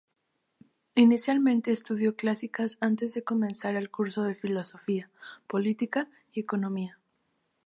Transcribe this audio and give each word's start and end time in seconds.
Inicialmente 0.95 1.71
estudió 1.71 2.15
Clásicas 2.15 2.79
antes 2.81 3.13
de 3.13 3.23
comenzar 3.23 3.75
el 3.75 3.91
Curso 3.91 4.23
de 4.23 4.33
Filosofía, 4.33 5.11
Política 5.45 6.07
y 6.33 6.39
Economía. 6.39 6.97